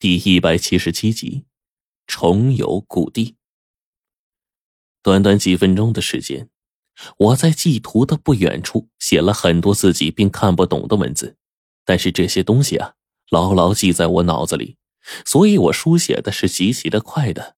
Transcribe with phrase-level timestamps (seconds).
[0.00, 1.44] 第一百七十七集，
[2.06, 3.34] 重游故地。
[5.02, 6.48] 短短几分钟的时间，
[7.16, 11.36] 我在祭图的不远处写了很多自己并看不懂的文字，
[11.84, 12.92] 但是这些东西啊，
[13.28, 14.76] 牢牢记在我脑子里，
[15.24, 17.56] 所以我书写的是极其的快的。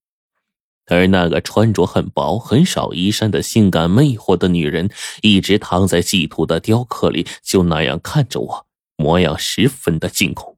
[0.86, 8.66] 而那个穿着很薄、很少衣衫的性感魅惑的女人，一直躺在祭图的雕刻里，就那样看着我，
[8.96, 10.57] 模样十分的惊恐。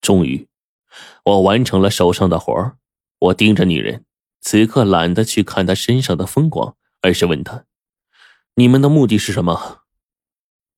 [0.00, 0.48] 终于。
[1.24, 2.76] 我完成了手上的活儿，
[3.18, 4.04] 我盯着女人，
[4.40, 7.64] 此刻懒得去看她身上的风光，而是问她
[8.56, 9.82] ：“你们的目的是什么？”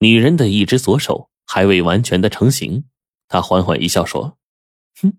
[0.01, 2.85] 女人的一只左手还未完全的成型，
[3.29, 4.37] 她缓缓一笑说
[5.01, 5.19] ：“哼，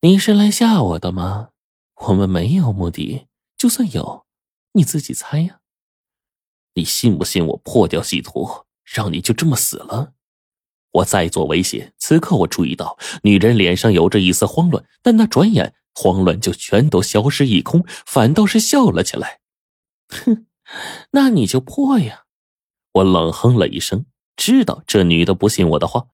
[0.00, 1.50] 你是来吓我的吗？
[2.06, 4.24] 我们没有目的，就算有，
[4.72, 5.60] 你自己猜呀。
[6.74, 10.14] 你信不信我破掉系图，让你就这么死了？”
[10.92, 19.40] 我再做威胁，此刻我注意到女人脸上有着一丝慌乱，但那转眼慌乱就全都消失一空，反倒是笑了起来。
[20.08, 20.46] 哼，
[21.10, 22.24] 那你就破呀！
[22.92, 26.06] 我冷哼了一声，知道这女的不信我的话，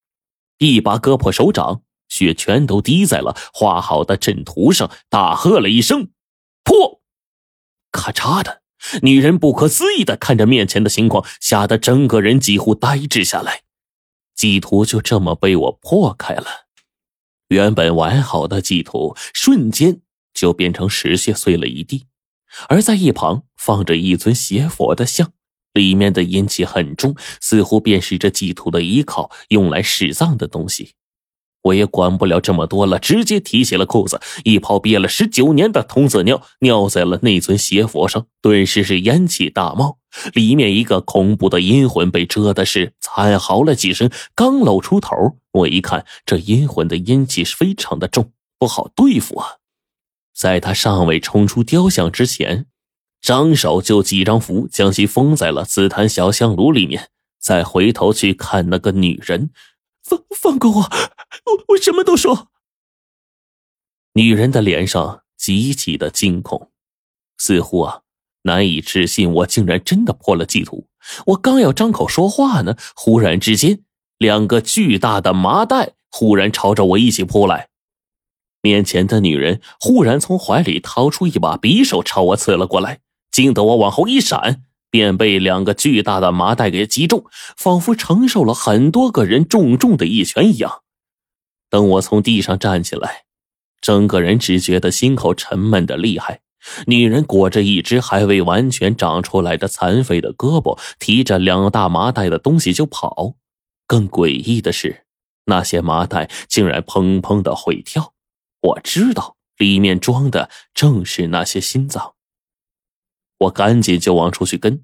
[0.59, 6.11] 一把割破手掌，血全都滴在了画好的阵图上，大喝了一声
[6.65, 7.01] ：“破！”
[7.93, 8.63] 咔嚓的，
[9.03, 13.64] 女人不可思议的看着面前的情况，吓得整个人几乎呆滞下来。
[14.35, 16.47] 祭图就这么被我破开了，
[17.49, 20.01] 原本完好的祭图瞬间
[20.33, 22.07] 就变成石屑碎了一地，
[22.69, 25.33] 而在一旁放着一尊邪佛的像，
[25.73, 30.95] 里面的阴气很重，似乎便是这祭图的依靠，用来使葬的东西。
[31.63, 39.99] 我也管不了这么多了，直接提起了裤子，一泡憋了十九年的童子尿尿在了那尊邪佛上，顿时是烟气大冒，
[40.33, 49.59] 里面一个恐怖的阴魂被蛰的是惨嚎了几声，刚露出头，我一看这阴魂的阴气是非常的重，不好对付啊！
[50.35, 52.67] 在他尚未冲出雕像之前，
[53.21, 57.11] 张手就几张符将其封在了紫檀小香炉里面，
[57.41, 59.51] 再回头去看那个女人。
[60.03, 62.49] 放放过我，我我什么都说。
[64.13, 66.71] 女人的脸上极其的惊恐，
[67.39, 68.03] 似乎啊
[68.45, 70.87] 难以置信，我竟然真的破了祭图。
[71.27, 73.81] 我刚要张口说话呢，忽然之间，
[74.17, 77.69] 两个巨大的麻袋忽然朝着我一起扑来。
[78.63, 83.01] 面前的女人忽然从怀里掏出一把匕首朝我刺了过来，
[83.31, 84.63] 惊得我往后一闪。
[84.91, 87.25] 便被两个巨大的麻袋给击中，
[87.57, 90.83] 仿佛承受了很多个人重重的一拳一样。
[91.69, 93.25] 等我从地上站起来，
[93.81, 96.43] 整个人只觉得心口沉闷的厉害。
[96.87, 103.35] 女人裹着一只还未完全长出来的残废的胳膊，提着两大麻袋的东西就跑。
[103.87, 105.05] 更诡异的是，
[105.47, 108.15] 那些麻袋竟然砰砰的会跳。
[108.61, 112.15] 我知道里面装的正是那些心脏。
[113.39, 114.83] 我赶紧就往出去跟，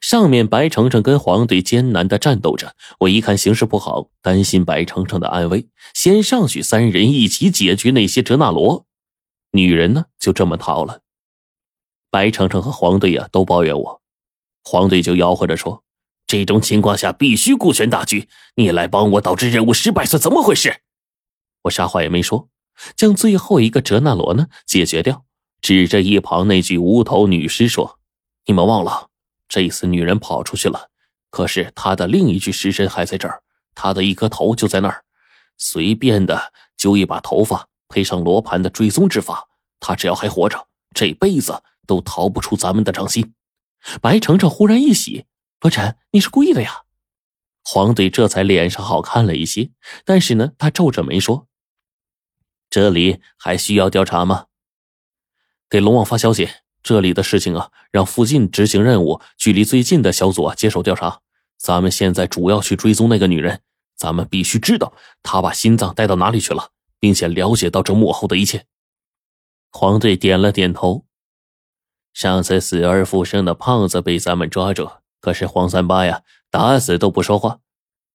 [0.00, 2.74] 上面白程程跟黄队艰难的战斗着。
[3.00, 8.86] 我一看形势不好，担心白程程的安危，先上去，三人一起解决那些哲那罗。
[9.52, 11.01] 女人呢，就这么逃了。
[12.12, 14.02] 白程程和黄队呀，都抱怨我。
[14.62, 15.82] 黄队就吆喝着说
[16.28, 20.82] ：“这种情况下必须顾全大局，你来帮我，导致任务失败，是怎么回事？”
[21.64, 22.50] 我啥话也没说，
[22.94, 25.24] 将最后一个哲那罗呢解决掉。
[25.62, 27.98] 指着一旁那具无头女尸说
[28.44, 29.08] ：“你们忘了，
[29.48, 30.90] 这次女人跑出去了，
[31.30, 33.42] 可是她的另一具尸身还在这儿，
[33.74, 35.02] 她的一颗头就在那儿。
[35.56, 39.48] 随便的揪一把头发，配上罗盘的追踪之法，
[39.80, 43.34] 她只要还活着，这辈子都逃不出咱们的掌心。”
[44.00, 45.26] 白程程忽然一喜
[45.60, 46.82] ：“罗晨，你是故意的呀？”
[47.64, 49.70] 黄队这才脸上好看了一些，
[50.04, 51.46] 但是呢，他皱着眉说
[52.70, 54.46] ：“这里还需要调查吗？”
[55.70, 56.48] 给龙王发消息，
[56.82, 61.20] 这里的事情啊，让附近执行任务距离最近的小组啊接手调查。
[61.56, 63.62] 咱们现在主要去追踪那个女人，
[63.96, 64.92] 咱们必须知道
[65.22, 68.66] 她把心脏带到哪里去了，并且了解到这幕后的一切。
[69.70, 71.06] 黄队点了点头。
[72.12, 77.60] 上次死而复生的胖子被咱们抓住，可是黄三八呀，打死都不说话。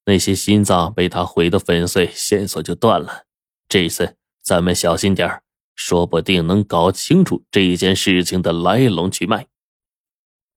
[0.05, 3.23] 那些心脏被他毁得粉碎，线索就断了。
[3.67, 5.41] 这次咱们小心点。
[5.79, 9.45] 说不定能搞清楚这件事情的来龙去脉。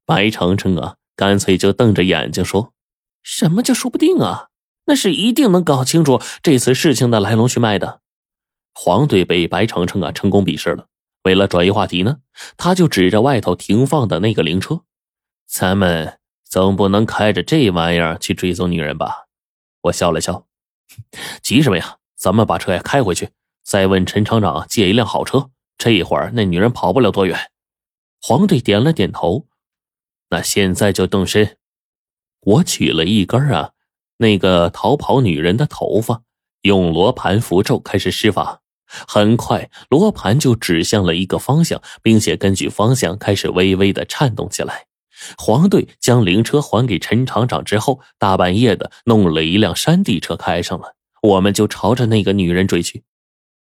[0.06, 2.72] 白程程啊，干脆就瞪着眼睛说
[3.22, 4.48] ：“什么叫说不定啊？
[4.86, 8.00] 那是一定能搞清楚这次事情的来龙去脉的。”
[8.72, 10.86] 黄队被白程程啊成功鄙视了。
[11.22, 12.18] 为了转移话题呢，
[12.56, 14.82] 他就指着外头停放的那个灵车
[15.46, 19.26] ：“咱们总不能开着这玩意儿去追踪女人吧？”
[19.82, 20.46] 我笑了笑
[21.42, 21.98] ：“急什么呀？
[22.16, 23.30] 咱们把车呀开回去。”
[23.62, 25.50] 再问陈厂长借一辆好车。
[25.78, 27.50] 这一会儿那女人跑不了多远。
[28.20, 29.46] 黄队点了点头。
[30.30, 31.56] 那现在就动身。
[32.40, 33.72] 我取了一根啊，
[34.16, 36.22] 那个逃跑女人的头发，
[36.62, 38.62] 用罗盘符咒开始施法。
[39.06, 44.86] 很快，罗盘就指向了一个方向，并且根据方向开始微微的颤动起来。
[45.36, 53.04] 黄队将灵车还给陈厂长之后，大半夜的弄了一辆山地车开上了，我们就朝着那个女人追去。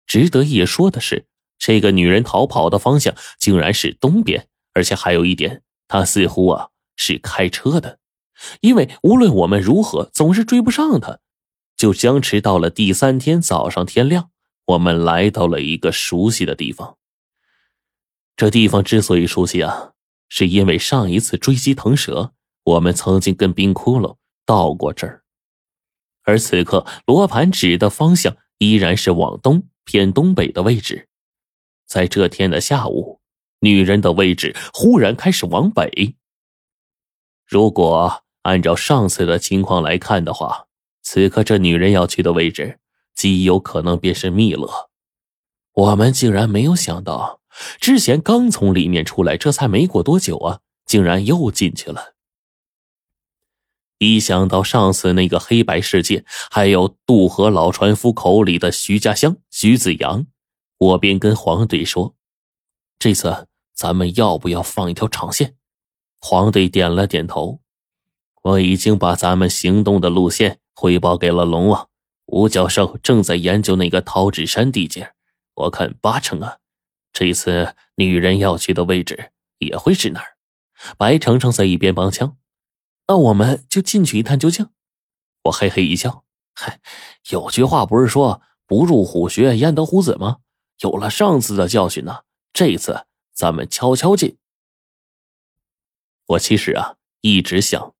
[0.05, 1.25] 值得一说的是，
[1.57, 7.97] 这个女人逃跑的方向竟然是东边，而且还有一点，她似乎啊是开车的，
[8.61, 11.19] 因为无论我们如何，总是追不上她。
[11.75, 14.29] 就僵持到了第三天早上天亮，
[14.67, 16.97] 我们来到了一个熟悉的地方。
[18.37, 19.93] 这地方之所以熟悉啊。
[20.29, 22.33] 是因为上一次追击腾蛇，
[22.65, 25.23] 我们曾经跟冰窟窿到过这儿，
[26.23, 31.07] 而此刻罗盘指的方向依然是往东偏东北的位置。
[31.85, 33.21] 在这天的下午，
[33.61, 36.17] 女人的位置忽然开始往北。
[37.45, 40.67] 如果按照上次的情况来看的话，
[41.03, 42.79] 此刻这女人要去的位置
[43.17, 44.89] 极有可能便是密勒。
[45.73, 47.41] 我们竟然没有想到。
[47.81, 52.13] 之前刚从里面出来，这才没过多久啊，竟然又进去了。
[53.97, 60.27] 一想到上次那个黑白世界，还有渡河老船夫口里的徐家香、徐子阳，
[60.77, 62.13] 我便跟黄队说
[62.99, 65.55] ：“这次咱们要不要放一条长线？”
[66.21, 67.59] 黄队点了点头。
[68.43, 71.86] 我已经把咱们行动的路线汇报给了龙王
[72.27, 75.13] 吴教授，正在研究那个桃纸山地界，
[75.53, 76.57] 我看八成啊。
[77.13, 80.35] 这次女人要去的位置也会是那儿。
[80.97, 82.37] 白程程在一边帮腔
[83.07, 84.69] ：“那我们就进去一探究竟。”
[85.43, 86.79] 我嘿嘿一笑：“嗨，
[87.29, 90.37] 有句话不是说不入虎穴焉得虎子吗？
[90.81, 92.19] 有了上次的教训呢，
[92.51, 94.37] 这次咱们悄悄进。”
[96.27, 97.95] 我其实啊一直想，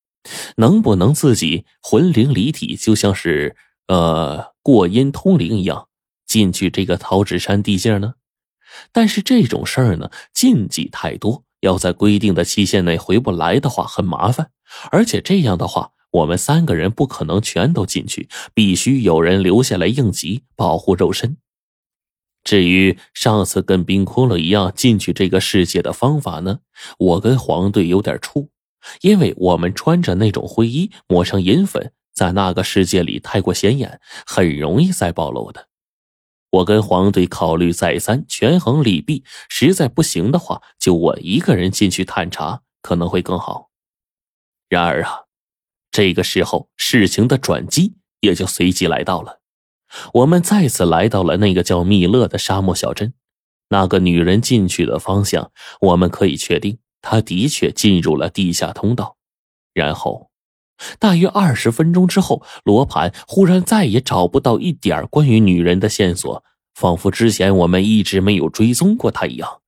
[0.57, 3.56] 能不能自己魂灵离体，就像是
[3.88, 5.88] 呃过阴通灵一样，
[6.25, 8.16] 进去这个桃纸山地界呢？
[8.92, 14.51] 但是这种事儿呢，禁忌太多，要在规定的期限内回不来的话，很麻烦。
[14.92, 21.38] 而且这样的话，我们三个人不可能全都进去，必须有人留下来应急，保护肉身。
[22.44, 26.60] 至于上次跟冰窟窿一样进去这个世界的方法呢，
[26.98, 28.50] 我跟黄队有点怵，
[29.01, 35.68] 因为我们穿着那种灰衣，抹上银粉，在那个世界里太过显眼，很容易再暴露的。
[36.50, 43.69] 我跟黄队考虑再三，权衡利弊，实在不行的话，就我一个人进去探查可能会更好。
[44.68, 45.25] 然而啊，
[45.92, 49.42] 这个时候事情的转机也就随即来到了。
[50.16, 53.13] 我们再次来到了那个叫密勒的沙漠小镇，
[53.70, 59.18] 那个女人进去的方向，我们可以确定，她的确进入了地下通道，
[59.72, 60.26] 然后。
[61.00, 66.44] 大约二十分钟之后，罗盘忽然再也找不到一点关于女人的线索，
[66.74, 69.62] 仿佛之前我们一直没有追踪过她一样。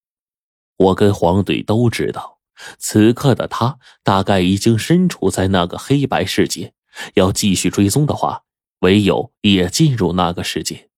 [0.78, 2.40] 我跟黄队都知道，
[2.78, 6.74] 此刻的她大概已经身处在那个黑白世界。
[7.14, 8.44] 要继续追踪的话，
[8.80, 10.90] 唯有也进入那个世界。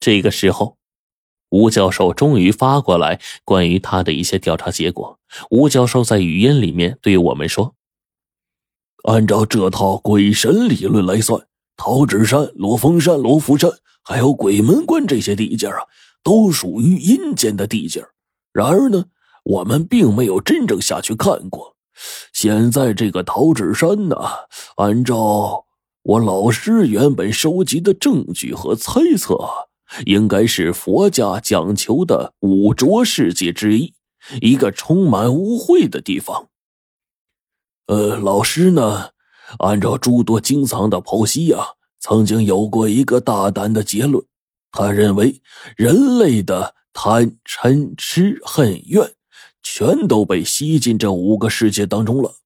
[0.00, 0.78] 这个时候，
[1.50, 5.18] 吴教授终于发过来关于他的一些调查结果。
[5.50, 7.74] 吴教授在语音里面对我们说。
[9.04, 11.40] 按照这套鬼神理论来算，
[11.76, 13.70] 桃纸山、罗峰山、罗浮山，
[14.02, 15.78] 还有鬼门关这些地界啊，
[16.22, 18.04] 都属于阴间的地界。
[18.52, 19.06] 然而呢，
[19.44, 21.76] 我们并没有真正下去看过。
[22.32, 24.16] 现在这个桃纸山呢，
[24.76, 25.64] 按照
[26.02, 29.38] 我老师原本收集的证据和猜测，
[30.04, 33.94] 应该是佛家讲求的五浊世界之一，
[34.42, 36.49] 一个充满污秽的地方。
[37.90, 39.10] 呃，老师呢？
[39.58, 41.58] 按照诸多经藏的剖析呀，
[41.98, 44.24] 曾经有过一个大胆的结论。
[44.70, 45.42] 他认为，
[45.76, 49.12] 人类的贪、嗔、痴、恨、怨，
[49.64, 52.36] 全都被吸进这五个世界当中了。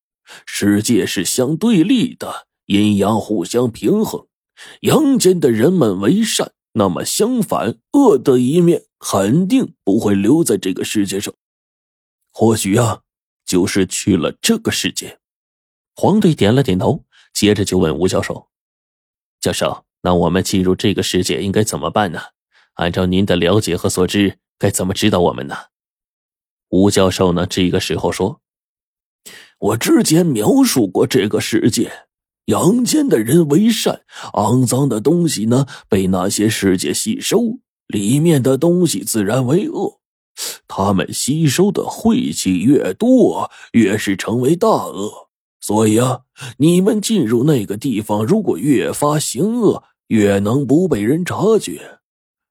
[0.47, 4.27] 世界是相对立的，阴阳互相平衡。
[4.81, 11.35] 阳间的人们为善，那么相反，恶的一面肯定不会留在这个世界上。
[12.33, 13.03] 或许啊，
[13.45, 15.19] 就是去了这个世界。
[15.97, 18.49] 黄队点了点头，接着就问吴教授
[19.41, 22.21] ：“教授，那我们进入这个世界应该怎么办呢？
[22.75, 25.57] 按照您的了解和所知，该怎么指导我们呢？”
[26.71, 28.41] 吴教授呢，这个时候说
[29.59, 32.07] ：“我之前描述过这个世界，
[32.47, 40.01] 阳间的人为善，肮脏的东西呢被那些世界吸收，里面的东西自然为恶。
[40.67, 45.31] 他们吸收的晦气越多，越是成为大恶。
[45.65, 46.25] 所以啊，
[46.59, 52.01] 你们进入那个地方，如果越发行恶，越能不被人察觉，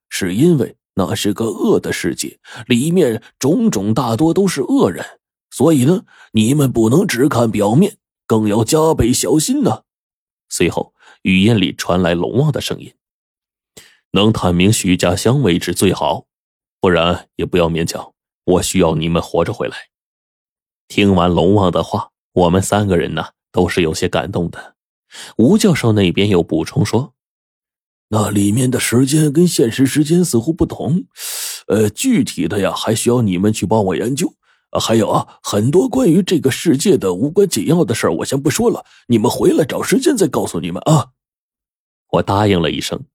[0.09, 5.05] 是因为那是个恶的世界，里面种种大多都是恶人。
[5.51, 9.83] 所以呢，你们不能只看表面，更要加倍小心呢。
[10.49, 12.95] 随后，语音里传来龙王的声音
[14.13, 16.25] ：“能探明徐家乡位置最好，
[16.81, 18.11] 不然也不要勉强。
[18.45, 19.77] 我需要你们活着回来。”
[20.89, 24.75] 听完龙王的话，我们三个人呢都是有些感动的。
[25.37, 27.13] 吴教授那边又补充说
[28.09, 31.05] ：“那里面的时间跟现实时间似乎不同，
[31.67, 34.33] 呃，具体的呀还需要你们去帮我研究。”
[34.81, 41.09] 还有啊，很多关于这个世界的无关紧要的事儿，我先不说了，你们回来找时间再告诉你们啊。
[42.13, 43.05] 我答应了一声，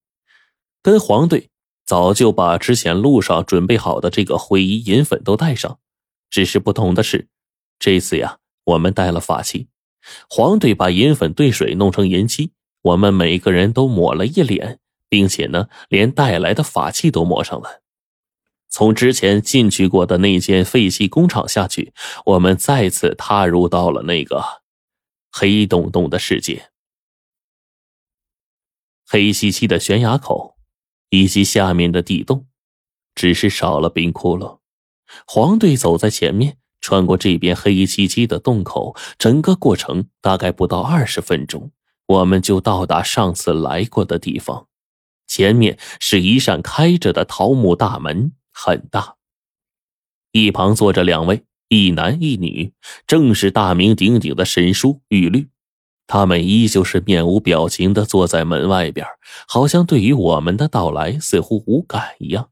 [0.85, 1.51] 跟黄队
[1.85, 5.81] 早就把之前路上准备好的这个灰衣银粉都带上，
[6.31, 7.27] 只是不同的是，
[7.81, 8.38] 这次呀，
[8.69, 9.69] 我们带了法器。
[10.29, 17.83] 黄队把银粉兑水弄成银漆，我们每个人都抹了一脸，并且呢，连带来的法器都抹上了。
[18.69, 21.93] 从之前进去过的那间废弃工厂下去，
[22.27, 24.45] 我们再次踏入到了那个
[25.31, 26.71] 黑洞洞的世界。
[29.07, 30.59] 黑漆漆的悬崖口，
[31.09, 32.47] 以及下面的地洞，
[33.15, 34.59] 只是少了冰窟窿。
[35.27, 41.71] 黄队走在前面，穿过这边黑漆漆的洞口，整个过程大概不到二十分钟，
[42.07, 44.67] 我们就到达上次来过的地方。
[45.27, 48.33] 前面是一扇开着的桃木大门。
[48.61, 49.15] 很大，
[50.33, 52.73] 一旁坐着两位，一男一女，
[53.07, 55.49] 正是大名鼎鼎的神书玉律。
[56.09, 59.07] 他们依旧是面无表情的坐在门外边，
[59.47, 62.51] 好像对于我们的到来似乎无感一样。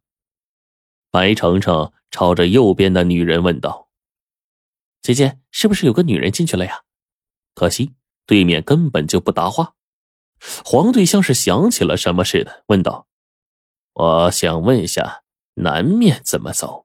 [1.11, 3.86] 白程程朝着右边的女人问道
[5.15, 6.83] ：“姐姐，是不是有个女人进去了呀？”
[7.55, 7.95] 可惜
[8.27, 9.75] 对面根本就不答话。
[10.65, 13.07] 黄队像是想起了什么似的，问道
[13.95, 15.23] ：“我想问一下。”
[15.59, 16.85] 南面怎么走？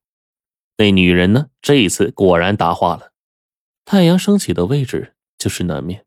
[0.77, 1.49] 那女人呢？
[1.61, 3.11] 这一次果然答话了。
[3.83, 6.05] 太阳升起的位置就是南面。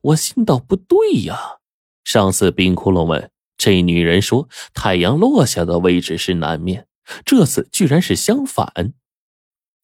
[0.00, 1.58] 我心道不对呀。
[2.04, 6.86] 上次冰窟窿问这女人说太阳落下的位置是南面，
[7.24, 8.94] 这次居然是相反。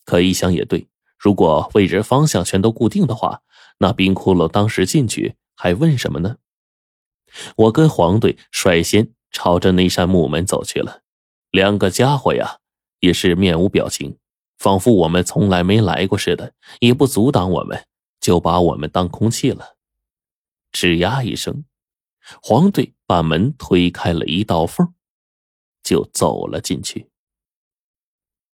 [0.05, 0.87] 可一想也对，
[1.19, 3.43] 如果位置方向全都固定的话，
[3.79, 6.37] 那冰窟窿当时进去还问什么呢？
[7.57, 11.03] 我跟黄队率先朝着那扇木门走去了。
[11.51, 12.59] 两个家伙呀，
[13.01, 14.17] 也是面无表情，
[14.59, 17.87] 仿佛我们从来没来过似的，也不阻挡我们，
[18.21, 19.77] 就把我们当空气了。
[20.73, 21.65] 吱呀一声，
[22.43, 24.95] 黄队把门推开了一道缝，
[25.83, 27.09] 就走了进去。